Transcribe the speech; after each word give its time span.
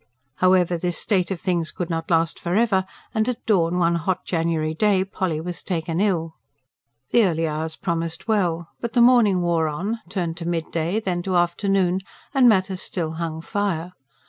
However, 0.37 0.79
this 0.79 0.97
state 0.97 1.29
of 1.29 1.39
things 1.39 1.69
could 1.69 1.91
not 1.91 2.09
last 2.09 2.39
for 2.39 2.55
ever, 2.55 2.87
and 3.13 3.29
at 3.29 3.45
dawn, 3.45 3.77
one 3.77 3.93
hot 3.97 4.25
January 4.25 4.73
day, 4.73 5.05
Polly 5.05 5.39
was 5.39 5.61
taken 5.61 6.01
ill. 6.01 6.33
The 7.11 7.25
early 7.25 7.47
hours 7.47 7.75
promised 7.75 8.27
well. 8.27 8.69
But 8.79 8.93
the 8.93 9.01
morning 9.01 9.41
wore 9.41 9.67
on, 9.67 9.99
turned 10.09 10.37
to 10.37 10.47
midday, 10.47 10.99
then 10.99 11.21
to 11.21 11.35
afternoon, 11.35 11.99
and 12.33 12.49
matters 12.49 12.81
still 12.81 13.11
hung 13.11 13.41
fire. 13.41 13.91